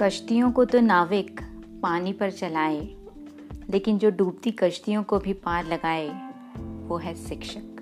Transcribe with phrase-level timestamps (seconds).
[0.00, 1.40] कश्तियों को तो नाविक
[1.82, 2.80] पानी पर चलाए,
[3.70, 6.08] लेकिन जो डूबती कश्तियों को भी पार लगाए,
[6.88, 7.80] वो है शिक्षक।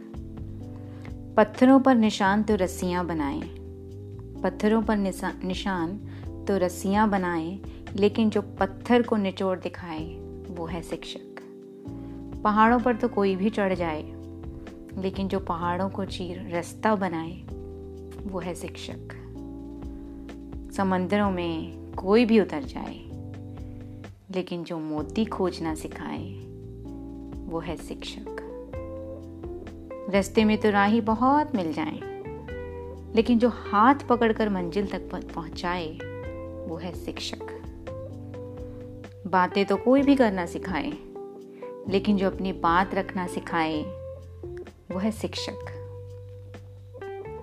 [1.37, 3.41] पत्थरों पर निशान तो रस्सियाँ बनाए,
[4.43, 5.99] पत्थरों पर निशान
[6.49, 7.59] तो रस्सियाँ बनाए,
[7.97, 10.05] लेकिन जो पत्थर को निचोड़ दिखाए,
[10.49, 11.43] वो है शिक्षक।
[12.45, 14.03] पहाड़ों पर तो कोई भी चढ़ जाए,
[14.99, 17.37] लेकिन जो पहाड़ों को चीर रास्ता बनाए,
[18.27, 19.21] वो है शिक्षक।
[20.77, 22.95] समंदरों में कोई भी उतर जाए,
[24.35, 26.25] लेकिन जो मोती खोजना सिखाए,
[27.47, 28.37] वो है शिक्षक।
[30.11, 32.01] रास्ते में तो राही बहुत मिल जाए,
[33.15, 35.99] लेकिन जो हाथ पकड़कर मंजिल तक पहुँचाए,
[36.69, 37.61] वो है शिक्षक।
[39.27, 40.93] बातें तो कोई भी करना सिखाए,
[41.89, 43.83] लेकिन जो अपनी बात रखना सिखाए,
[44.93, 45.71] वो है शिक्षक।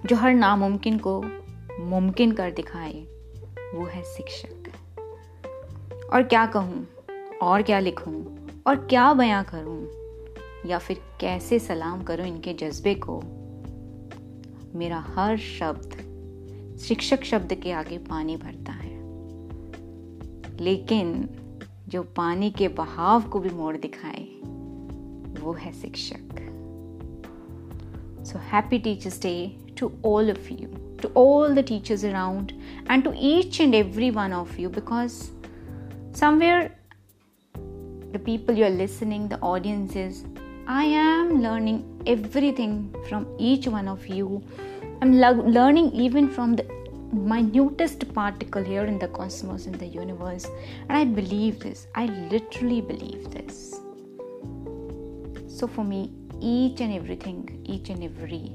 [0.05, 1.21] जो हर नामुमकिन को
[1.79, 3.07] मुमकिन कर दिखाए
[3.75, 4.63] वो है शिक्षक।
[6.13, 6.87] और क्या कहूँ?
[7.41, 8.47] और क्या लिखूँ?
[8.67, 9.87] और क्या बयां करूँ?
[10.69, 13.21] या फिर कैसे सलाम करूँ इनके जज्बे को?
[14.75, 16.11] मेरा हर शब्द
[16.79, 19.01] शिक्षक शब्द के आगे पानी भरता है।
[20.57, 21.29] लेकिन
[21.87, 24.23] जो पानी के बहाव को भी मोड़ दिखाए,
[25.41, 26.37] वो है शिक्षक।
[28.25, 32.53] So happy teachers day to all of you to all the teachers around
[32.87, 35.31] and to each and every one of you because
[36.11, 36.75] somewhere
[38.11, 40.25] the people you're listening, the audiences,
[40.67, 44.43] I am learning everything from each one of you.
[45.01, 46.65] I'm lo- learning even from the
[47.13, 50.45] minutest particle here in the cosmos, in the universe.
[50.87, 51.87] And I believe this.
[51.95, 53.79] I literally believe this.
[55.47, 58.51] So for me, each and everything, each and every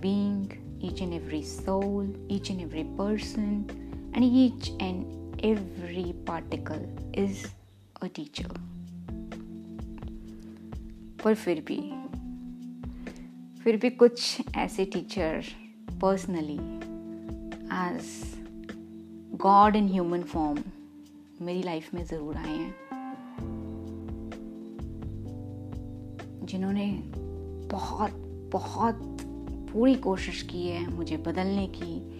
[0.00, 3.52] being, each and every soul, each and every person,
[4.14, 7.46] and each and every particle is
[8.02, 8.50] a teacher.
[11.24, 11.76] पर फिर भी
[13.62, 15.44] फिर भी कुछ ऐसे teacher
[16.00, 16.58] personally
[17.76, 18.10] as
[19.42, 20.58] god in human form
[21.42, 22.74] मेरी life में ज़रूर आए हैं
[26.44, 26.86] जिन्होंने
[27.72, 28.12] बहुत
[28.52, 29.13] बहुत
[29.74, 32.12] पूरी कोशिश की है मुझे बदलने की,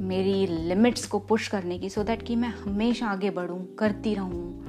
[0.00, 4.14] मेरी लिमिट्स को पुश करने की सो so दैट कि मैं हमेशा आगे बढ़ूँ, करती
[4.14, 4.64] रहूँ।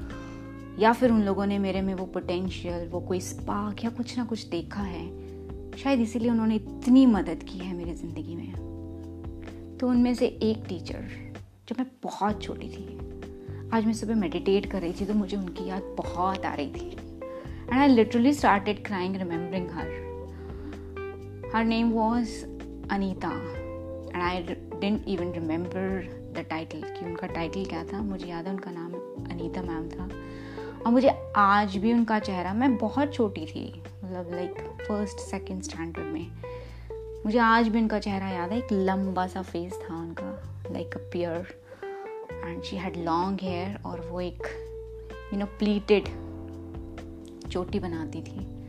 [0.78, 4.24] या फिर उन लोगों ने मेरे में वो पोटेंशियल वो कोई स्पार्क या कुछ ना
[4.24, 5.30] कुछ देखा है।
[5.76, 11.08] शायद इसीलिए उन्होंने इतनी मदद की है मेरी ज़िंदगी में। तो उनमें से एक टीचर
[11.68, 12.98] जब मैं बहुत छोटी थी।
[13.72, 16.90] आज मैं सुबह मेडिटेट कर रही थी तो मुझे उनकी याद बहुत आ रही थी।
[17.70, 20.09] And I literally started crying remembering her
[21.54, 22.28] Her name was
[22.94, 23.30] Anita,
[24.12, 24.42] and I
[24.80, 25.82] didn't even remember
[26.34, 28.02] the title कि उनका टाइटल क्या था?
[28.02, 28.92] मुझे याद है उनका नाम
[29.30, 30.08] अनीता मैम था।
[30.86, 34.54] और मुझे आज भी उनका चेहरा, मैं बहुत छोटी थी मतलब लाइक
[34.88, 36.30] फ़र्स्ट सेकंड स्टैंडर्ड में।
[37.26, 40.98] मुझे आज भी उनका चेहरा याद है, एक लंबा सा फेस था उनका like a
[40.98, 41.46] pear
[42.44, 44.42] and she had long hair और वो एक
[45.32, 46.04] यू नो प्लीटेड
[47.48, 48.59] चोटी बनाती थी।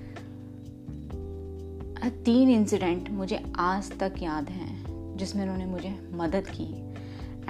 [2.10, 6.64] तीन इंसिडेंट मुझे आज तक याद हैं जिसमें उन्होंने मुझे मदद की।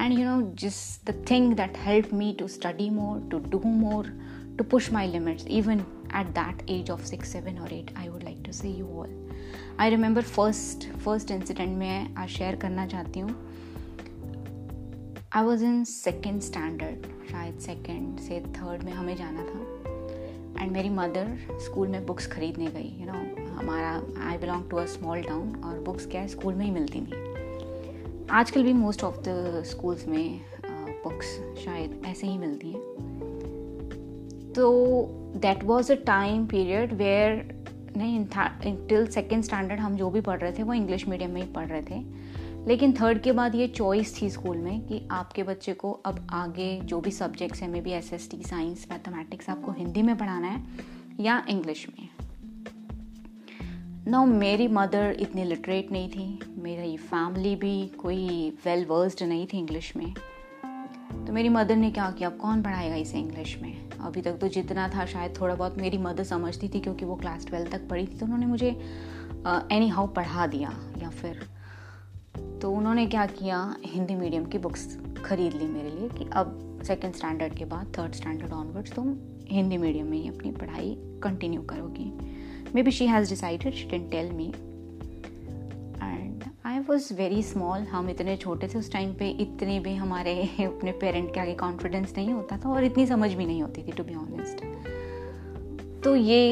[0.03, 4.07] एंड यू नो जिस the thing that help me to study more to do more
[4.57, 5.79] to push my limits even
[6.15, 9.29] at that age of six seven और eight I would like to say you all
[9.79, 13.35] I remember first first incident में आज share करना चाहती हूँ।
[15.33, 20.89] I was in second standard शायद second से third में हमें जाना था। एंड मेरी
[20.89, 23.89] मदर स्कूल में बुक्स खरीदने गई यू you नो know, हमारा
[24.27, 28.27] I belong to a small town और बुक्स क्या है स्कूल में ही मिलती थी
[28.31, 30.41] आजकल भी मोस्ट ऑफ़ द स्कूल्स में
[31.03, 31.27] बुक्स
[31.65, 35.05] शायद ऐसे ही मिलती हैं। तो
[35.37, 37.63] that was a time period where
[37.97, 38.25] नहीं
[38.87, 41.67] टिल सेकेंड स्टैंडर्ड हम जो भी पढ़ रहे थे, वो इंग्लिश मीडियम में ही पढ़
[41.67, 41.99] रहे थे।
[42.67, 46.79] लेकिन थर्ड के बाद ये चॉइस थी स्कूल में कि आपके बच्चे को अब आगे
[46.81, 50.63] जो भी सब्जेक्ट्स हैं maybe S S T science mathematics आपको हिंदी में पढ़ाना है
[51.19, 52.07] या इंग्लिश में।
[54.07, 59.57] ना मेरी मदर इतनी लिटरेट नहीं थी। मेरी फैमिली भी कोई वेल वर्स्ड नहीं थी
[59.57, 60.13] इंग्लिश में।
[61.25, 62.29] तो मेरी मदर ने क्या किया?
[62.29, 63.89] अब कौन पढ़ाएगा इसे इंग्लिश में?
[63.99, 67.45] अभी तक तो जितना था, शायद थोड़ा बहुत मेरी मदर समझती थी क्योंकि वो क्लास
[67.47, 68.69] ट्वेल्थ तक पढ़ी थी तो उन्होंने मुझे
[69.71, 71.47] एनी हाउ पढ़ा दिया, या फिर
[72.61, 73.63] तो उन्होंने क्या किया?
[73.85, 78.13] हिंदी मीडियम की बुक्स खरीद ली मेरे लिए कि अब सेकेंड स्टैंडर्ड के बाद थर्ड
[78.13, 79.15] स्टैंडर्ड ऑनवर्ड्स तुम
[79.47, 82.11] हिंदी मीडियम में ही अपनी पढ़ाई कंटिन्यू करोगी।
[82.73, 84.47] Maybe she has decided she didn't tell me.
[86.01, 90.43] And i was very small हम इतने छोटे थे उस टाइम पे, इतने भी हमारे
[90.59, 93.91] अपने पेरेंट के आगे कॉन्फिडेंस नहीं होता था और इतनी समझ भी नहीं होती थी
[93.91, 94.63] टू बी ऑनेस्ट
[96.03, 96.49] तो ये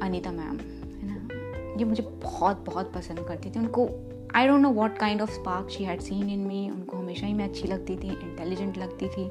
[0.00, 1.78] अनीता मैम, है ना?
[1.78, 3.88] ये मुझे बहुत बहुत पसंद करती थी। उनको
[4.34, 7.32] I don't know what kind of spark she had seen in me उनको हमेशा ही
[7.32, 9.30] मैं अच्छी लगती थी इंटेलिजेंट लगती थी।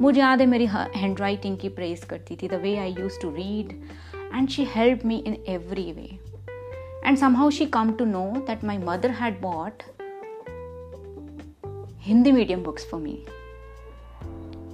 [0.00, 3.30] मुझे याद है मेरी हैंड राइटिंग की प्रेस करती थी the way I use to
[3.30, 3.72] read
[4.31, 6.09] and she help me in every way
[7.03, 9.83] and somehow she come to know that my mother had bought
[12.07, 13.13] hindi medium books for me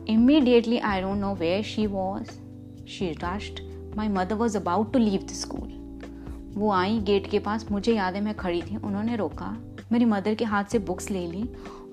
[0.08, 2.32] immediately i don't know where she was
[2.86, 3.62] she rushed
[3.96, 5.70] my mother was about to leave the school
[6.56, 9.46] वो I get के पास मुझे याद है मैं खड़ी थी उन्होंने रोका
[9.92, 11.44] मेरी मदर के हाथ से बुक्स ले ली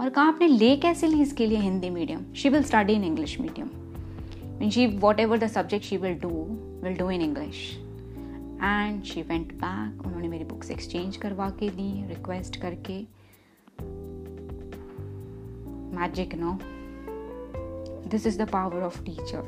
[0.00, 3.38] और कहा आपने ले कैसे ली इसके लिए Hindi medium she will study in English
[3.40, 3.70] medium
[4.60, 4.86] mean she
[5.20, 6.30] whatever the subject she will do
[6.85, 7.71] will do in English
[8.63, 12.99] and she went back उन्होंने मेरी बुक्स एक्सचेंज करवा के दी रिक्वेस्ट करके.
[15.95, 16.59] Magic no
[18.09, 19.47] this is the power of teacher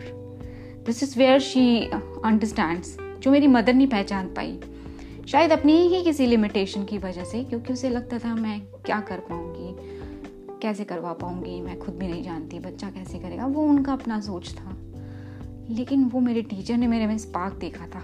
[0.85, 1.85] this is where she
[2.25, 4.59] understands जो मेरी mother नहीं पहचान पाई.
[5.27, 9.19] शायद अपनी ही किसी लिमिटेशन की वजह से, क्योंकि उसे लगता था मैं क्या कर
[9.19, 9.75] पाऊँगी?
[10.61, 11.61] कैसे करवा पाऊँगी?
[11.61, 13.45] मैं खुद भी नहीं जानती बच्चा कैसे करेगा?
[13.45, 14.86] वो उनका अपना सोच था।
[15.69, 17.99] लेकिन वो मेरे टीचर ने मेरे में स्पार्क देखा था।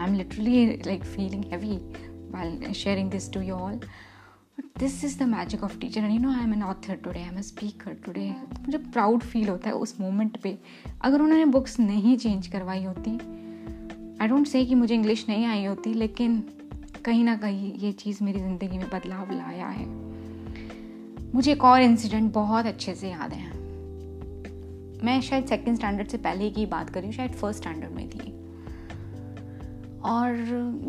[0.00, 1.78] I am literally like feeling heavy
[2.32, 3.74] while sharing this to you all.
[4.58, 7.24] But this is the magic of teacher, and you know I am an author today
[7.24, 7.44] I am a
[8.06, 8.28] today.
[8.60, 10.56] मुझे proud feel होता है उस moment पे।
[11.02, 13.10] अगर उन्होंने books नहीं change करवाई होती
[14.20, 16.42] आई डोंट से कि मुझे इंग्लिश नहीं आई होती, लेकिन
[17.04, 19.86] कहीं ना कहीं ये चीज़ मेरी ज़िंदगी में बदलाव लाया है।
[21.34, 23.51] मुझे एक और इंसिडेंट बहुत अच्छे से याद है।
[25.04, 28.08] मैं शायद सेकेंड स्टैंडर्ड से पहले की बात कर रही हूँ, शायद फ़र्स्ट स्टैंडर्ड में
[28.08, 28.30] थी।
[30.02, 30.36] और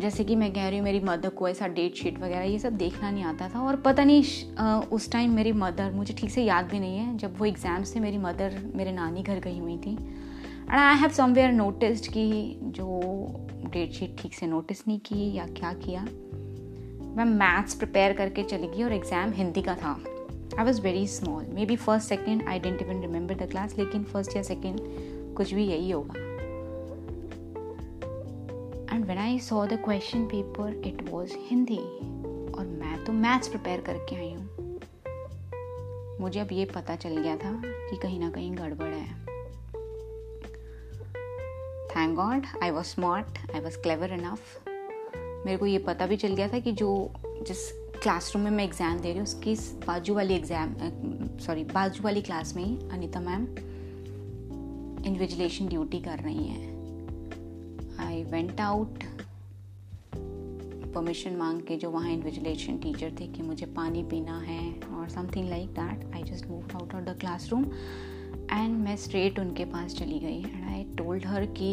[0.00, 2.76] जैसे कि मैं कह रही हूँ, मेरी मदर को ऐसा डेट शीट वगैरह, ये सब
[2.76, 6.64] देखना नहीं आता था। और पता नहीं उस टाइम मेरी मदर मुझे ठीक से याद
[6.64, 9.92] भी नहीं है, जब वो एग्ज़ाम्स से मेरी मदर मेरे नानी घर गई हुई थी।
[9.92, 13.00] And I have somewhere noticed कि जो
[13.72, 16.02] डेट शीट ठीक से नोटिस नहीं की या क्या किया।
[17.16, 19.92] मैं मैथ्स प्रिपेयर करके चली गई और एग्ज़ाम हिंदी का था।
[20.58, 24.36] I was very small maybe first second I don't even remember the class लेकिन फ़र्स्ट
[24.36, 24.80] या सेकेंड
[25.36, 26.14] कुछ भी यही होगा।
[28.94, 31.78] And when I saw the question paper it was Hindi
[32.52, 34.48] और मैं तो मैथ्स प्रिपेयर करके आई हूँ।
[36.20, 39.22] मुझे अब ये पता चल गया था कि कहीं ना कहीं गड़बड़ है।
[41.96, 44.68] Thank god I was smart I was clever enough
[45.46, 47.10] मेरे को ये पता भी चल गया था कि जो
[47.42, 49.54] जिस क्लासरूम में मैं एग्ज़ाम दे रही हूँ, उसकी
[49.86, 50.74] बाजू वाली एग्ज़ाम
[51.40, 53.44] सॉरी बाजू वाली क्लास में ही अनिता मैम
[55.06, 59.04] इन्विजिलेशन ड्यूटी कर रही हैं। आई वेंट आउट
[60.94, 64.60] परमिशन मांग के जो वहाँ इन्विजिलेशन टीचर थे कि मुझे पानी पीना है
[64.90, 67.64] और something like that I just move out of the classroom
[68.52, 71.72] and मैं स्ट्रेट उनके पास चली गई एंड आई टोल्ड हर कि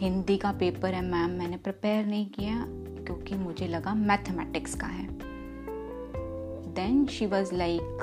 [0.00, 2.66] हिंदी का पेपर है मैम, मैंने प्रिपेयर नहीं किया।
[3.04, 5.06] क्योंकि मुझे लगा मैथमेटिक्स का है।
[6.74, 8.02] Then she was like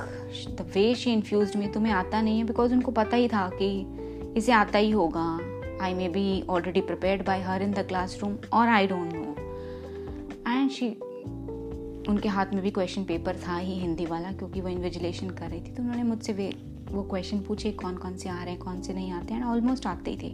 [0.50, 3.68] the way she infuse में तुम्हें आता नहीं है बिकॉज़ उनको पता ही था कि
[4.36, 5.28] इसे आता ही होगा।
[5.82, 9.24] I maybe already prepared by her in the class room और I don't know
[10.48, 10.88] and she
[12.08, 15.60] उनके हाथ में भी क्वेश्चन पेपर था ही हिंदी वाला, क्योंकि वो इन्विजिलेशन कर रही
[15.60, 16.48] थी। तो उन्होंने मुझसे वे,
[16.90, 19.86] वो क्वेश्चन पूछे कौन कौन से आ रहे हैं, कौन से नहीं आते हैं ऑलमोस्ट
[19.86, 20.32] आते ही थे।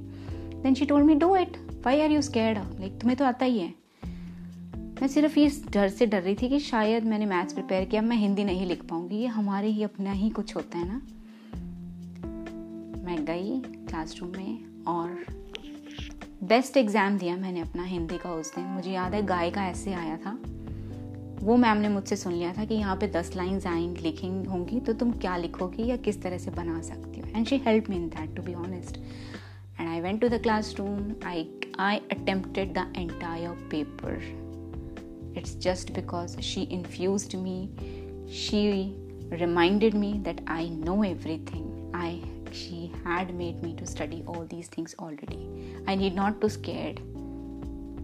[0.63, 1.57] Then she told me do it
[1.87, 3.73] why are you scared like तुम्हें तो आता ही है।
[5.05, 8.17] मैं सिर्फ़ इस डर से डर रही थी कि शायद मैंने मैथ्स प्रिपेयर किया, मैं
[8.17, 10.95] हिंदी नहीं लिख पाऊँगी। ये हमारे ही अपना ही कुछ होता है ना?
[13.05, 15.25] मैं गई क्लासरूम में और
[16.45, 19.93] बेस्ट एग्ज़ाम दिया मैंने अपना हिंदी का उस दिन। मुझे याद है गाय का ऐसे
[19.95, 20.33] आया था।
[21.43, 24.81] वो मैम ने मुझसे सुन लिया था कि यहाँ पे दस लाइन्स आएँगी लिखेंगी होंगी
[24.81, 27.27] तो तुम क्या लिखोगी या किस तरह से बना सकती हो?
[27.37, 28.97] And she help me in that to be honest
[29.81, 31.47] and I went to the class room I
[31.81, 34.44] I attempted the entire paper
[35.37, 37.59] it's just because she infuse me
[38.35, 38.63] she
[39.33, 41.91] reminded me that I know everything.
[41.95, 42.21] I,
[42.53, 45.75] she had made me to study all these things already.
[45.87, 47.01] I need not to scared.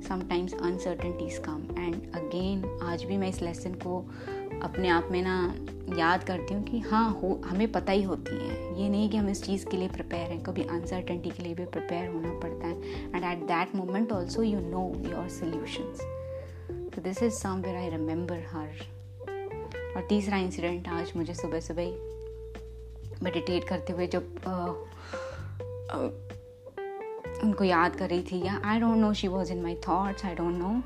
[0.00, 3.99] Sometimes uncertainties come and again आज भी मैं इस lesson को
[4.62, 5.34] अपने आप में ना
[5.99, 9.28] याद करती हूँ कि हाँ हो, हमें पता ही होती है ये नहीं कि हम
[9.28, 13.12] इस चीज़ के लिए प्रिपेयर हैं कभी अनसर्टनटी के लिए भी प्रिपेयर होना पड़ता है
[13.14, 16.20] and at that moment also you know your solutions
[17.00, 18.69] this is somewhere I remember her
[19.97, 21.87] और तीसरा इंसिडेंट आज मुझे सुबह सुबह
[23.23, 24.23] मेडिटेट करते हुए जब
[27.45, 30.35] उनको याद कर रही थी या I don't know she was in my thoughts I
[30.35, 30.83] don't know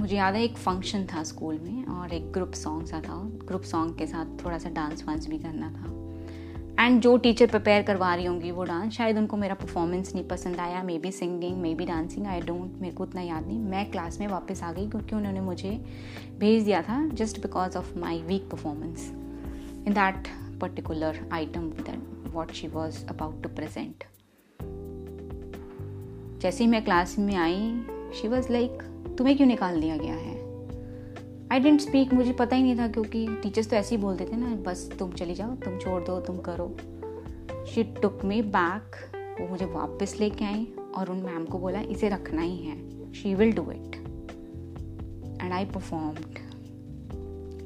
[0.00, 3.62] मुझे याद है एक फ़ंक्शन था स्कूल में और एक ग्रुप सॉन्ग सा था ग्रुप
[3.62, 5.95] सॉन्ग के साथ थोड़ा सा डांस वांस भी करना था।
[6.80, 10.56] एंड जो टीचर प्रिपेयर करवा रही होंगी वो डांस शायद उनको मेरा परफॉर्मेंस नहीं पसंद
[10.56, 14.26] आया maybe singing maybe dancing I don't मेरे को उतना याद नहीं। मैं क्लास में
[14.28, 15.70] वापस आ गई क्योंकि उन्होंने मुझे
[16.38, 19.10] भेज दिया था just because of my weak performance
[19.86, 20.28] in that
[20.60, 24.04] particular item that what she was about to present
[26.42, 27.84] जैसे ही मैं क्लास में आई
[28.20, 28.82] शी वॉज़ लाइक
[29.18, 30.45] तुम्हें क्यों निकाल दिया गया है?
[31.52, 34.36] आई डेंट स्पीक मुझे पता ही नहीं था क्योंकि टीचर्स तो ऐसे ही बोलते थे
[34.36, 36.76] ना, बस तुम चली जाओ, तुम छोड़ दो, तुम करो।
[37.66, 38.96] शी टुक मी बैक
[39.40, 43.34] वो मुझे वापस लेके आई और उन मैम को बोला, इसे रखना ही है she
[43.34, 43.96] will do it
[45.42, 46.38] and I performed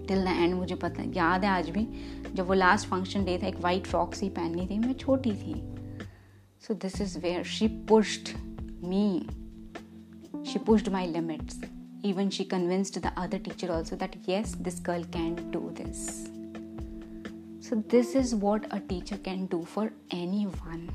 [0.08, 1.86] till the end मुझे पता, याद है आज भी,
[2.34, 5.54] जब वो लास्ट फ़ंक्शन डे था, एक वाइट फ्रॉक सी पहननी थी, मैं छोटी थी।
[6.60, 8.36] So this is where she pushed
[8.84, 9.26] me
[10.46, 11.60] she pushed my limits
[12.02, 16.28] even she convinced the other teacher also that yes this girl can do this
[17.60, 20.86] so this is what a teacher can do for anyone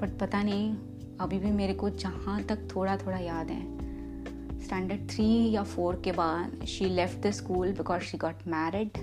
[0.00, 0.74] but पता नहीं
[1.20, 6.12] अभी भी मेरे को जहाँ तक थोड़ा थोड़ा याद है स्टैंडर्ड थ्री या फोर के
[6.12, 8.98] बाद she left the school because she got married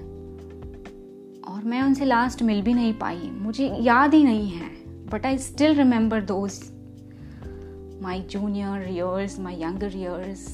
[1.48, 4.70] और मैं उनसे लास्ट मिल भी नहीं पाई मुझे याद ही नहीं है
[5.10, 6.73] बट आई स्टिल रिमेंबर दोस्त
[8.04, 10.48] my junior years my younger years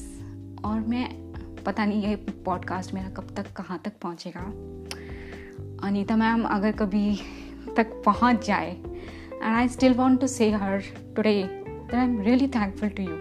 [0.64, 1.08] और मैं
[1.66, 4.40] पता नहीं ये पॉडकास्ट मेरा कब तक, कहाँ तक पहुँचेगा।
[5.86, 7.18] अनीता मैम, अगर कभी
[7.76, 10.82] तक पहुँच जाए and I still want to say her
[11.16, 13.18] today that I am really thankful to you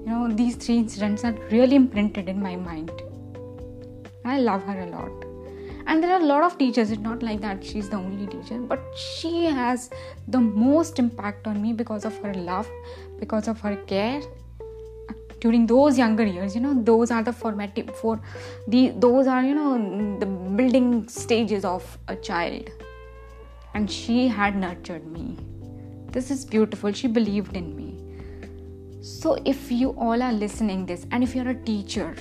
[0.00, 2.90] you know, these three incidents are really imprinted in my mind.
[4.24, 5.29] I love her a lot.
[5.86, 8.58] And there are a lot of teachers it's not like that she's the only teacher
[8.58, 9.90] but she has
[10.28, 12.68] the most impact on me because of her love
[13.18, 17.94] because of her care uh, during those younger years you know those are the formative
[17.96, 18.20] for
[18.68, 19.70] the those are you know
[20.18, 22.68] the building stages of a child.
[23.74, 25.36] And she had nurtured me.
[26.12, 27.88] This is beautiful she believed in me.
[29.02, 32.14] So if you all are listening this and if you're a teacher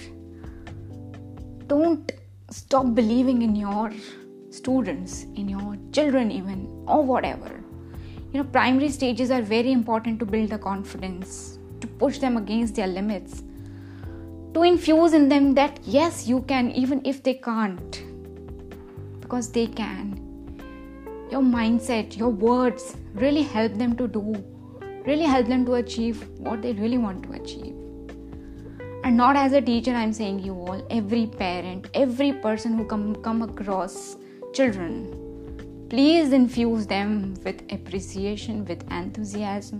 [1.67, 2.11] don't
[2.51, 3.91] stop believing in your
[4.49, 7.63] students, in your children, even, or whatever.
[8.31, 12.75] You know, primary stages are very important to build the confidence, to push them against
[12.75, 13.43] their limits,
[14.53, 18.03] to infuse in them that yes, you can, even if they can't,
[19.21, 20.25] because they can.
[21.31, 24.43] Your mindset, your words really help them to do,
[25.05, 27.75] really help them to achieve what they really want to achieve
[29.09, 33.05] and not as a teacher i'm saying you all every parent every person who come
[33.27, 34.17] come across
[34.57, 34.97] children
[35.89, 37.13] please infuse them
[37.43, 39.79] with appreciation with enthusiasm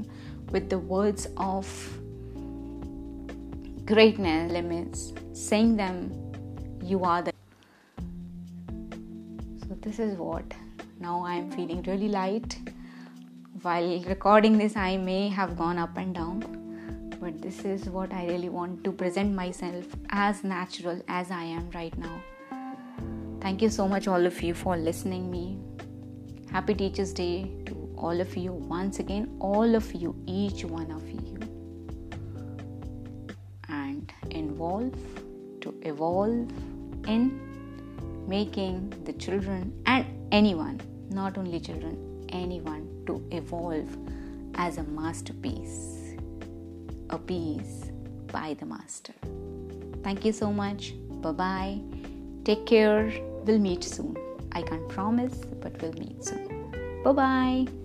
[0.52, 1.68] with the words of
[3.86, 4.52] greatness.
[4.52, 5.98] Limits saying them
[6.84, 7.34] you are the
[9.62, 10.56] so this is what
[11.00, 12.58] now i am feeling really light.
[13.62, 16.69] While recording this i may have gone up and down
[17.20, 21.70] but this is what I really want to present myself as natural as I am
[21.72, 22.22] right now.
[23.42, 25.60] Thank you so much, all of you, for listening me.
[26.52, 31.08] Happy Teachers' Day to all of you once again, all of you, each one of
[31.10, 31.38] you.
[33.68, 34.98] And involve
[35.62, 36.50] to evolve
[37.08, 43.98] in making the children and anyone, not only children, anyone to evolve
[44.56, 45.99] as a masterpiece
[47.10, 47.92] a piece
[48.32, 49.14] by the master.
[50.04, 50.94] Thank you so much.
[51.22, 51.82] Bye bye.
[52.44, 53.12] Take care.
[53.46, 54.16] We'll meet soon.
[54.52, 57.02] I can't promise, but we'll meet soon.
[57.04, 57.79] Bye bye.